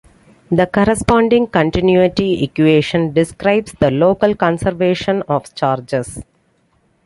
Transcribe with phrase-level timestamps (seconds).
[0.49, 6.23] The corresponding continuity equation describes the local conservation of charges.